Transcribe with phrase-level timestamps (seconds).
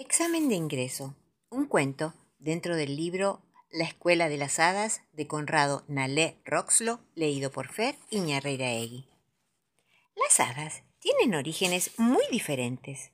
[0.00, 1.16] Examen de ingreso.
[1.50, 7.50] Un cuento dentro del libro La Escuela de las Hadas de Conrado Nalé Roxlo, leído
[7.50, 9.08] por Fer Iñarreiraegui.
[10.14, 13.10] Las hadas tienen orígenes muy diferentes.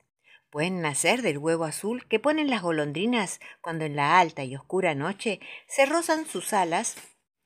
[0.51, 4.93] Pueden nacer del huevo azul que ponen las golondrinas cuando en la alta y oscura
[4.93, 6.97] noche se rozan sus alas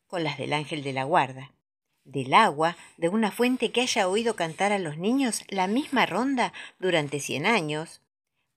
[0.08, 1.54] con las del ángel de la guarda.
[2.04, 6.52] Del agua de una fuente que haya oído cantar a los niños la misma ronda
[6.78, 8.02] durante cien años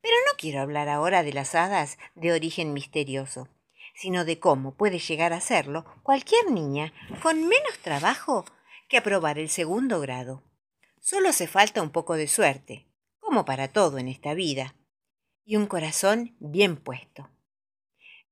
[0.03, 3.49] pero no quiero hablar ahora de las hadas de origen misterioso,
[3.95, 6.93] sino de cómo puede llegar a serlo cualquier niña
[7.23, 8.45] con menos trabajo
[8.89, 10.43] que aprobar el segundo grado.
[11.01, 12.87] Solo hace falta un poco de suerte,
[13.21, 14.75] como para todo en esta vida,
[15.45, 17.31] y un corazón bien puesto.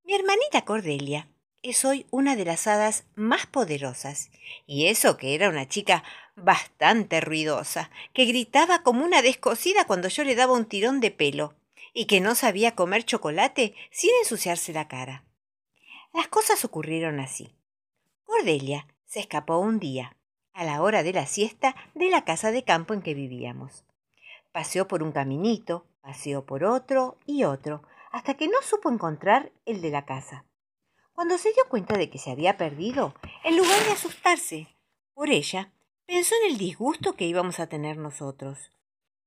[0.03, 1.29] Mi hermanita Cordelia
[1.63, 4.31] es hoy una de las hadas más poderosas,
[4.65, 6.03] y eso que era una chica
[6.35, 11.55] bastante ruidosa, que gritaba como una descosida cuando yo le daba un tirón de pelo,
[11.93, 15.25] y que no sabía comer chocolate sin ensuciarse la cara.
[16.13, 17.55] Las cosas ocurrieron así.
[18.23, 20.17] Cordelia se escapó un día,
[20.53, 23.85] a la hora de la siesta, de la casa de campo en que vivíamos.
[24.51, 29.81] Paseó por un caminito, paseó por otro y otro, hasta que no supo encontrar el
[29.81, 30.45] de la casa.
[31.13, 34.67] Cuando se dio cuenta de que se había perdido, en lugar de asustarse
[35.13, 35.71] por ella,
[36.05, 38.71] pensó en el disgusto que íbamos a tener nosotros.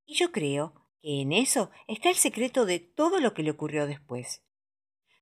[0.05, 0.73] Y yo creo
[1.07, 4.41] en eso está el secreto de todo lo que le ocurrió después.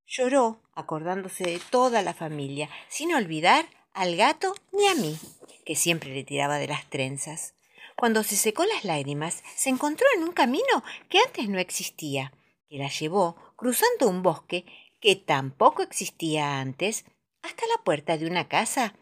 [0.07, 5.17] Lloró, acordándose de toda la familia, sin olvidar al gato ni a mí,
[5.65, 7.55] que siempre le tiraba de las trenzas.
[7.97, 12.33] Cuando se secó las lágrimas, se encontró en un camino que antes no existía,
[12.69, 14.65] que la llevó cruzando un bosque
[15.01, 17.05] que tampoco existía antes,
[17.41, 18.95] hasta la puerta de una casa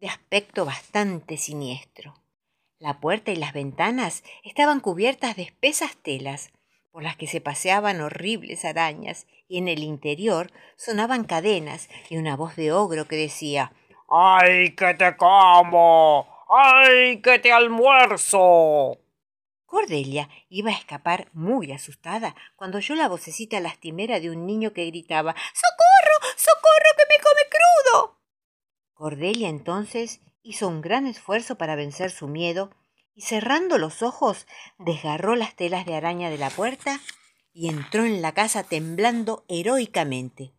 [0.00, 2.14] de aspecto bastante siniestro.
[2.82, 6.50] La puerta y las ventanas estaban cubiertas de espesas telas,
[6.90, 12.34] por las que se paseaban horribles arañas, y en el interior sonaban cadenas y una
[12.34, 13.72] voz de ogro que decía
[14.08, 16.26] ¡Ay, que te como!
[16.48, 18.98] ¡Ay, que te almuerzo!
[19.64, 24.86] Cordelia iba a escapar muy asustada cuando oyó la vocecita lastimera de un niño que
[24.86, 26.34] gritaba ¡Socorro!
[26.36, 28.18] ¡Socorro que me come crudo!
[28.92, 32.70] Cordelia entonces hizo un gran esfuerzo para vencer su miedo
[33.14, 34.46] y cerrando los ojos
[34.78, 37.00] desgarró las telas de araña de la puerta
[37.52, 40.52] y entró en la casa temblando heroicamente.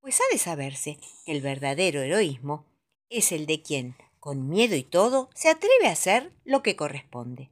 [0.00, 2.66] Pues ha de saberse que el verdadero heroísmo
[3.08, 7.50] es el de quien, con miedo y todo, se atreve a hacer lo que corresponde.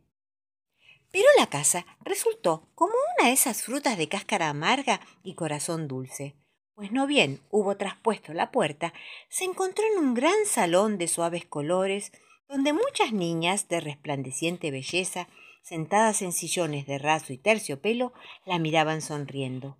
[1.10, 6.36] Pero la casa resultó como una de esas frutas de cáscara amarga y corazón dulce
[6.80, 8.94] pues no bien hubo traspuesto la puerta,
[9.28, 12.10] se encontró en un gran salón de suaves colores,
[12.48, 15.28] donde muchas niñas de resplandeciente belleza,
[15.60, 18.14] sentadas en sillones de raso y terciopelo,
[18.46, 19.76] la miraban sonriendo.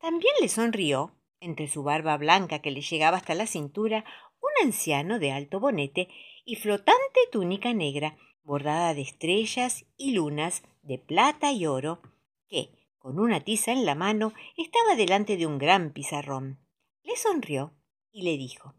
[0.00, 4.04] También le sonrió, entre su barba blanca que le llegaba hasta la cintura,
[4.40, 6.08] un anciano de alto bonete
[6.44, 12.02] y flotante túnica negra, bordada de estrellas y lunas de plata y oro,
[12.48, 16.58] que, con una tiza en la mano, estaba delante de un gran pizarrón.
[17.02, 17.74] Le sonrió
[18.10, 18.74] y le dijo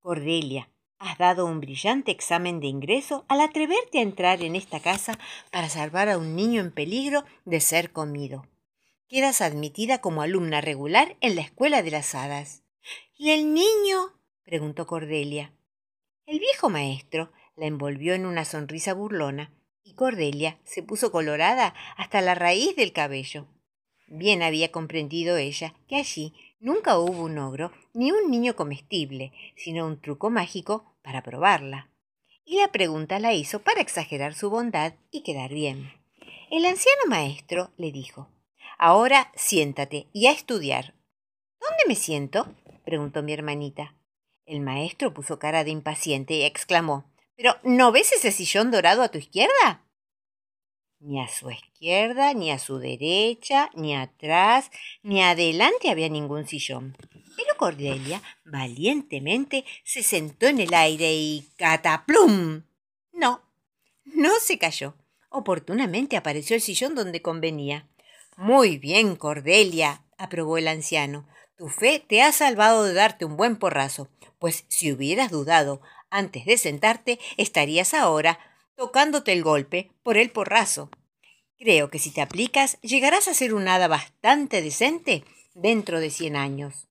[0.00, 5.18] Cordelia, has dado un brillante examen de ingreso al atreverte a entrar en esta casa
[5.50, 8.46] para salvar a un niño en peligro de ser comido.
[9.08, 12.64] Quedas admitida como alumna regular en la escuela de las hadas.
[13.16, 14.20] ¿Y el niño?
[14.44, 15.54] preguntó Cordelia.
[16.26, 19.52] El viejo maestro la envolvió en una sonrisa burlona
[19.94, 23.46] Cordelia se puso colorada hasta la raíz del cabello.
[24.06, 29.86] Bien había comprendido ella que allí nunca hubo un ogro ni un niño comestible, sino
[29.86, 31.90] un truco mágico para probarla.
[32.44, 35.92] Y la pregunta la hizo para exagerar su bondad y quedar bien.
[36.50, 38.28] El anciano maestro le dijo
[38.78, 40.94] Ahora siéntate y a estudiar.
[41.60, 42.46] ¿Dónde me siento?
[42.84, 43.94] preguntó mi hermanita.
[44.44, 49.08] El maestro puso cara de impaciente y exclamó pero ¿no ves ese sillón dorado a
[49.08, 49.82] tu izquierda?
[51.00, 54.70] Ni a su izquierda, ni a su derecha, ni atrás,
[55.02, 56.96] ni adelante había ningún sillón.
[57.36, 62.62] Pero Cordelia valientemente se sentó en el aire y cataplum.
[63.12, 63.42] No,
[64.04, 64.94] no se cayó.
[65.28, 67.88] Oportunamente apareció el sillón donde convenía.
[68.36, 71.28] Muy bien, Cordelia, aprobó el anciano.
[71.56, 74.08] Tu fe te ha salvado de darte un buen porrazo,
[74.38, 75.80] pues si hubieras dudado
[76.10, 78.38] antes de sentarte, estarías ahora
[78.76, 80.90] tocándote el golpe por el porrazo.
[81.58, 85.24] Creo que si te aplicas, llegarás a ser un hada bastante decente
[85.54, 86.88] dentro de cien años.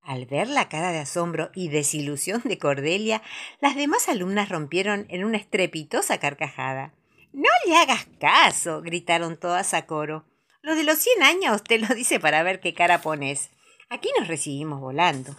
[0.00, 3.22] Al ver la cara de asombro y desilusión de Cordelia,
[3.60, 6.94] las demás alumnas rompieron en una estrepitosa carcajada.
[7.32, 10.24] No le hagas caso, gritaron todas a coro.
[10.60, 13.50] Lo de los cien años te lo dice para ver qué cara pones.
[13.92, 15.36] Aquí nos recibimos volando.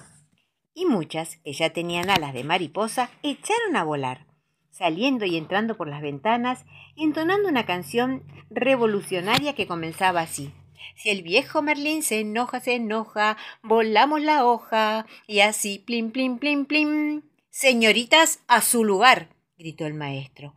[0.75, 4.27] Y muchas, que ya tenían alas de mariposa, echaron a volar,
[4.69, 6.63] saliendo y entrando por las ventanas,
[6.95, 8.21] entonando una canción
[8.51, 10.53] revolucionaria que comenzaba así.
[10.95, 16.37] Si el viejo Merlín se enoja, se enoja, volamos la hoja, y así, plim, plim,
[16.37, 17.23] plim, plim.
[17.49, 20.53] Señoritas, a su lugar, gritó el maestro.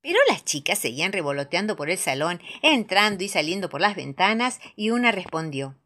[0.00, 4.88] Pero las chicas seguían revoloteando por el salón, entrando y saliendo por las ventanas, y
[4.88, 5.76] una respondió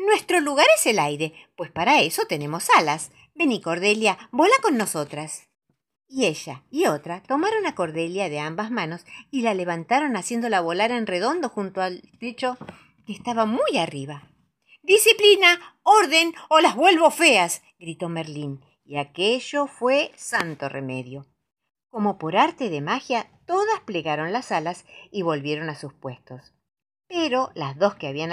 [0.00, 3.12] Nuestro lugar es el aire, pues para eso tenemos alas.
[3.34, 5.50] Vení, Cordelia, vola con nosotras.
[6.08, 10.90] Y ella y otra tomaron a Cordelia de ambas manos y la levantaron haciéndola volar
[10.90, 12.56] en redondo junto al techo
[13.04, 14.22] que estaba muy arriba.
[14.82, 21.26] Disciplina, orden, o las vuelvo feas, gritó Merlín, y aquello fue santo remedio.
[21.90, 26.54] Como por arte de magia, todas plegaron las alas y volvieron a sus puestos.
[27.10, 28.30] Pero las dos que habían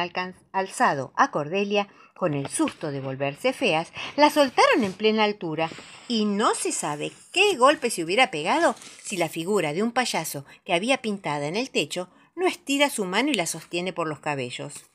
[0.51, 5.69] alzado a Cordelia, con el susto de volverse feas, la soltaron en plena altura,
[6.07, 10.45] y no se sabe qué golpe se hubiera pegado si la figura de un payaso
[10.63, 14.19] que había pintada en el techo no estira su mano y la sostiene por los
[14.19, 14.85] cabellos.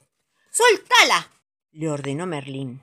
[0.53, 1.33] ¡Soltala!
[1.73, 2.83] le ordenó Merlín.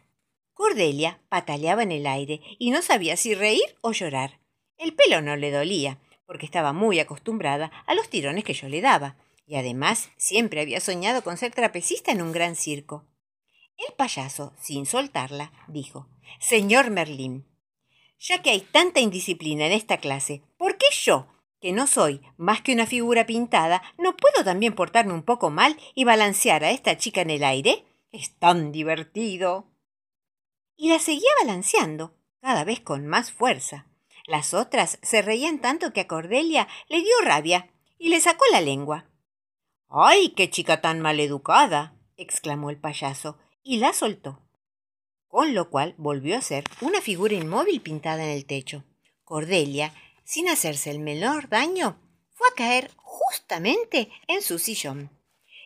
[0.54, 4.42] Cordelia pataleaba en el aire y no sabía si reír o llorar.
[4.78, 8.82] El pelo no le dolía, porque estaba muy acostumbrada a los tirones que yo le
[8.82, 9.16] daba,
[9.50, 13.08] y además siempre había soñado con ser trapecista en un gran circo.
[13.78, 16.08] El payaso, sin soltarla, dijo
[16.40, 17.48] Señor Merlín,
[18.20, 21.26] ya que hay tanta indisciplina en esta clase, ¿por qué yo,
[21.60, 25.76] que no soy más que una figura pintada, no puedo también portarme un poco mal
[25.96, 27.86] y balancear a esta chica en el aire?
[28.12, 29.66] Es tan divertido.
[30.76, 33.88] Y la seguía balanceando, cada vez con más fuerza.
[34.28, 38.62] Las otras se reían tanto que a Cordelia le dio rabia y le sacó la
[38.62, 39.09] lengua.
[39.92, 41.96] ¡Ay, qué chica tan maleducada!
[42.16, 44.40] exclamó el payaso, y la soltó.
[45.28, 48.84] Con lo cual volvió a ser una figura inmóvil pintada en el techo.
[49.24, 49.94] Cordelia,
[50.24, 52.00] sin hacerse el menor daño,
[52.36, 55.10] fue a caer justamente en su sillón.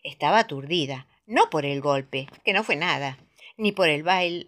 [0.03, 3.17] Estaba aturdida, no por el golpe, que no fue nada,
[3.57, 4.03] ni por el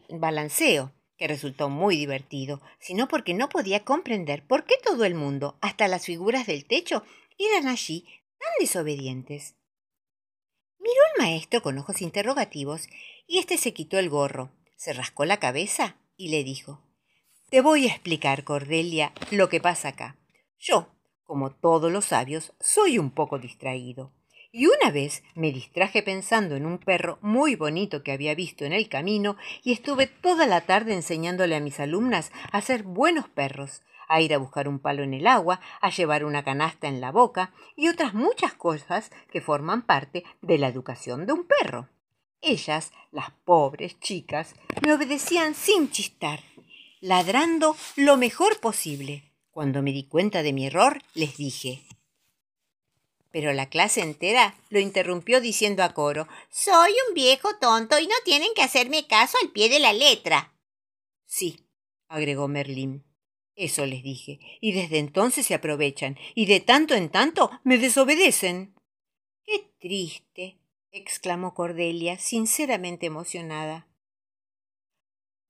[0.10, 5.58] balanceo, que resultó muy divertido, sino porque no podía comprender por qué todo el mundo,
[5.60, 7.04] hasta las figuras del techo,
[7.38, 8.06] eran allí
[8.40, 9.56] tan desobedientes.
[10.86, 12.88] Miró al maestro con ojos interrogativos
[13.26, 16.80] y éste se quitó el gorro, se rascó la cabeza y le dijo
[17.50, 20.16] Te voy a explicar, Cordelia, lo que pasa acá.
[20.60, 20.90] Yo,
[21.24, 24.14] como todos los sabios, soy un poco distraído.
[24.52, 28.72] Y una vez me distraje pensando en un perro muy bonito que había visto en
[28.72, 33.82] el camino y estuve toda la tarde enseñándole a mis alumnas a ser buenos perros,
[34.08, 37.12] a ir a buscar un palo en el agua, a llevar una canasta en la
[37.12, 41.90] boca y otras muchas cosas que forman parte de la educación de un perro.
[42.42, 46.42] Ellas, las pobres chicas, me obedecían sin chistar,
[47.02, 49.32] ladrando lo mejor posible.
[49.52, 51.86] Cuando me di cuenta de mi error, les dije
[53.36, 58.16] pero la clase entera lo interrumpió diciendo a coro Soy un viejo tonto y no
[58.24, 60.54] tienen que hacerme caso al pie de la letra.
[61.26, 61.68] Sí,
[62.08, 63.04] agregó Merlín.
[63.56, 68.76] Eso les dije, y desde entonces se aprovechan, y de tanto en tanto me desobedecen.
[69.44, 70.58] Qué triste,
[70.92, 73.88] exclamó Cordelia, sinceramente emocionada.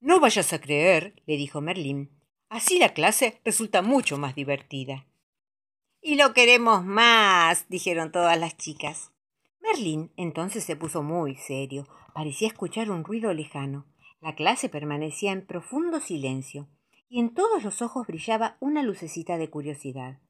[0.00, 2.10] No vayas a creer, le dijo Merlín.
[2.48, 5.06] Así la clase resulta mucho más divertida.
[6.00, 9.10] Y lo queremos más, dijeron todas las chicas.
[9.60, 11.88] Merlín entonces se puso muy serio.
[12.14, 13.84] Parecía escuchar un ruido lejano.
[14.20, 16.68] La clase permanecía en profundo silencio,
[17.08, 20.20] y en todos los ojos brillaba una lucecita de curiosidad.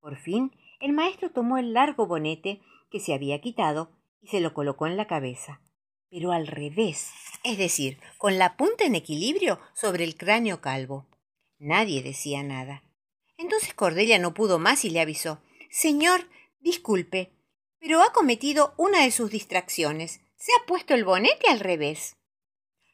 [0.00, 2.60] Por fin, el maestro tomó el largo bonete
[2.90, 5.60] que se había quitado y se lo colocó en la cabeza,
[6.10, 7.10] pero al revés,
[7.42, 11.06] es decir, con la punta en equilibrio sobre el cráneo calvo.
[11.58, 12.82] Nadie decía nada.
[13.36, 16.28] Entonces Cordelia no pudo más y le avisó Señor,
[16.60, 17.32] disculpe,
[17.80, 20.20] pero ha cometido una de sus distracciones.
[20.36, 22.16] Se ha puesto el bonete al revés.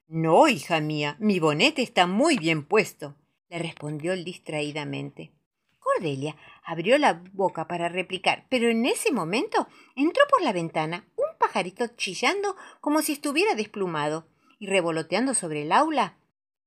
[0.07, 3.17] No, hija mía, mi bonete está muy bien puesto,
[3.51, 5.33] le respondió distraídamente.
[5.81, 9.67] Cordelia abrió la boca para replicar, pero en ese momento
[9.97, 14.27] entró por la ventana un pajarito chillando como si estuviera desplumado
[14.59, 16.17] y revoloteando sobre el aula.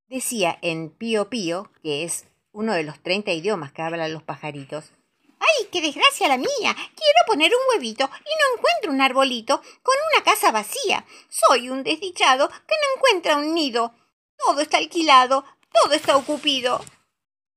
[0.10, 4.92] Decía en pío pío, que es uno de los treinta idiomas que hablan los pajaritos.
[5.40, 6.50] ¡Ay, qué desgracia la mía!
[6.76, 11.06] Quiero poner un huevito y no encuentro un arbolito con una casa vacía.
[11.30, 13.94] Soy un desdichado que no encuentra un nido.
[14.38, 16.84] Todo está alquilado, todo está ocupado.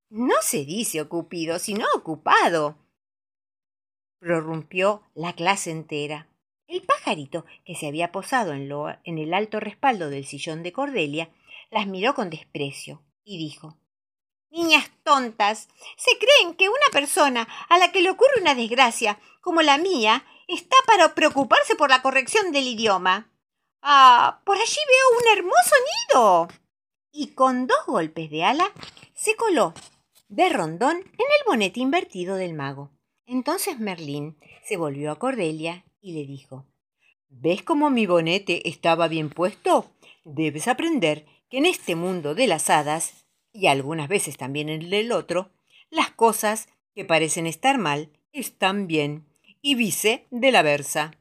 [0.08, 2.76] No se dice ocupido, sino ocupado,
[4.18, 6.28] prorrumpió la clase entera.
[6.66, 10.72] El pajarito, que se había posado en, lo, en el alto respaldo del sillón de
[10.72, 11.30] Cordelia,
[11.70, 13.76] las miró con desprecio y dijo
[14.50, 19.62] Niñas tontas, se creen que una persona a la que le ocurre una desgracia como
[19.62, 23.30] la mía está para preocuparse por la corrección del idioma.
[23.82, 25.74] Ah, por allí veo un hermoso
[26.08, 26.48] nido.
[27.18, 28.70] Y con dos golpes de ala
[29.14, 29.72] se coló
[30.28, 32.90] de rondón en el bonete invertido del mago.
[33.24, 36.66] Entonces Merlín se volvió a Cordelia y le dijo
[37.30, 39.90] ¿Ves cómo mi bonete estaba bien puesto?
[40.24, 45.10] Debes aprender que en este mundo de las hadas, y algunas veces también en el
[45.10, 45.48] otro,
[45.88, 49.24] las cosas que parecen estar mal están bien,
[49.62, 51.12] y vice de la versa.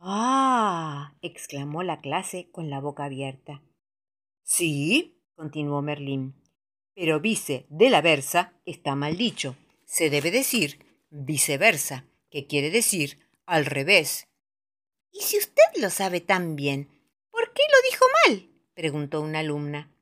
[0.00, 1.14] Ah.
[1.22, 3.62] exclamó la clase con la boca abierta.
[4.52, 6.34] Sí, continuó Merlín,
[6.96, 9.54] pero vice de la versa está mal dicho.
[9.84, 14.26] Se debe decir viceversa, que quiere decir al revés.
[15.12, 16.90] ¿Y si usted lo sabe tan bien,
[17.30, 18.50] por qué lo dijo mal?
[18.74, 19.94] preguntó una alumna.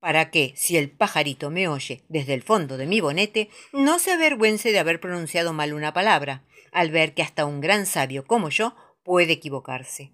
[0.00, 4.12] Para que, si el pajarito me oye desde el fondo de mi bonete, no se
[4.12, 8.50] avergüence de haber pronunciado mal una palabra, al ver que hasta un gran sabio como
[8.50, 10.12] yo puede equivocarse.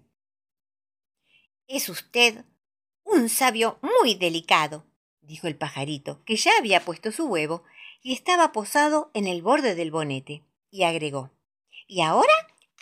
[1.67, 2.45] Es usted
[3.11, 4.85] un sabio muy delicado,
[5.21, 7.63] dijo el pajarito, que ya había puesto su huevo
[8.01, 11.31] y estaba posado en el borde del bonete, y agregó
[11.87, 12.33] Y ahora,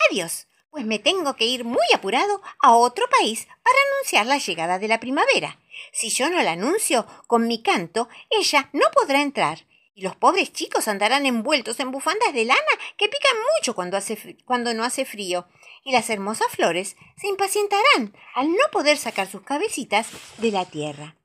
[0.10, 4.80] adiós, pues me tengo que ir muy apurado a otro país para anunciar la llegada
[4.80, 5.60] de la primavera.
[5.92, 10.54] Si yo no la anuncio con mi canto, ella no podrá entrar, y los pobres
[10.54, 12.62] chicos andarán envueltos en bufandas de lana
[12.98, 13.98] que pican mucho cuando,
[14.46, 15.48] cuando no hace frío,
[15.88, 21.16] y las hermosas flores se impacientarán al no poder sacar sus cabecitas de la tierra.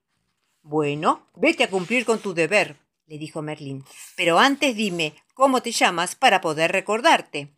[0.63, 5.73] Bueno, vete a cumplir con tu deber, le dijo Merlín, pero antes dime cómo te
[5.73, 7.53] llamas para poder recordarte.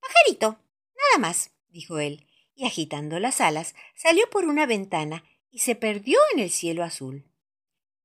[0.00, 0.56] Pajarito,
[0.96, 6.18] nada más, dijo él, y agitando las alas salió por una ventana y se perdió
[6.32, 7.30] en el cielo azul.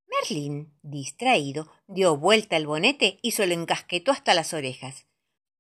[0.07, 5.05] Merlín, distraído, dio vuelta el bonete y se lo encasquetó hasta las orejas.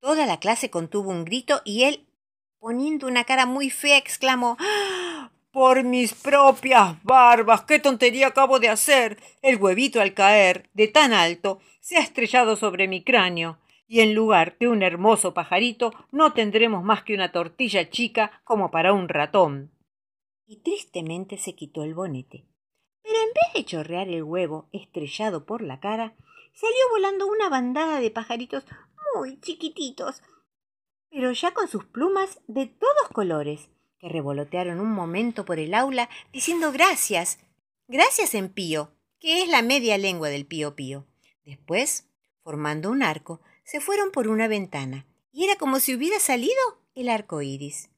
[0.01, 2.04] Toda la clase contuvo un grito y él,
[2.65, 5.29] poniendo una cara muy fea, exclamó ¡Ah!
[5.51, 9.21] Por mis propias barbas, qué tontería acabo de hacer.
[9.43, 14.15] El huevito al caer de tan alto se ha estrellado sobre mi cráneo, y en
[14.15, 19.09] lugar de un hermoso pajarito no tendremos más que una tortilla chica como para un
[19.09, 19.69] ratón.
[20.47, 22.47] Y tristemente se quitó el bonete.
[23.03, 26.15] Pero en vez de chorrear el huevo estrellado por la cara,
[26.55, 28.65] salió volando una bandada de pajaritos
[29.13, 30.23] muy chiquititos,
[31.15, 33.69] pero ya con sus plumas de todos colores,
[33.99, 37.39] que revolotearon un momento por el aula diciendo gracias,
[37.87, 41.07] gracias en pío, que es la media lengua del pío pío.
[41.45, 42.09] Después,
[42.43, 46.59] formando un arco, se fueron por una ventana, y era como si hubiera salido
[46.95, 47.91] el arco iris.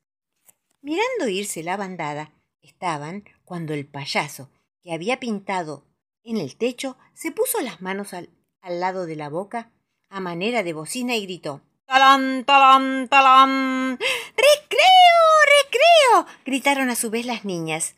[0.81, 4.51] Mirando irse la bandada, estaban cuando el payaso,
[4.83, 5.88] que había pintado
[6.24, 8.29] en el techo, se puso las manos al,
[8.62, 9.71] lado de la boca
[10.07, 13.98] a manera de bocina y gritó ¡Talán, talán, talán!
[14.36, 15.24] ¡Recreo,
[15.63, 16.25] recreo!
[16.46, 17.96] gritaron a su vez las niñas.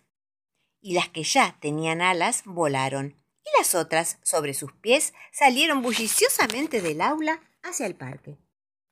[0.79, 6.83] Y las que ya tenían alas volaron, y las otras, sobre sus pies, salieron bulliciosamente
[6.83, 8.37] del aula hacia el parque.